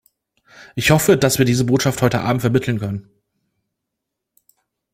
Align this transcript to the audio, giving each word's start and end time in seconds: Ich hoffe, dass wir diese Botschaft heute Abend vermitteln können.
Ich 0.73 0.89
hoffe, 0.89 1.15
dass 1.15 1.37
wir 1.37 1.45
diese 1.45 1.63
Botschaft 1.65 2.01
heute 2.01 2.21
Abend 2.21 2.41
vermitteln 2.41 2.79
können. 2.79 3.07